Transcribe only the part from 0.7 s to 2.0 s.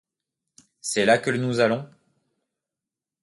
C'est là que nous allons?